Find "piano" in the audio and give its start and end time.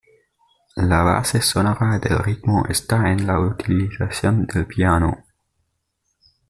4.65-5.25